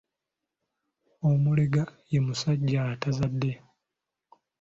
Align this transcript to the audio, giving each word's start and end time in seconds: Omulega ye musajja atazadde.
Omulega 1.29 1.83
ye 2.11 2.19
musajja 2.25 2.79
atazadde. 2.93 3.51